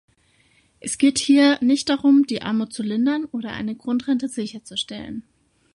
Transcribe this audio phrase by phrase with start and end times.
[0.79, 5.21] Es geht hier nicht darum, die Armut zu lindern oder eine Grundrente sicherzustellen.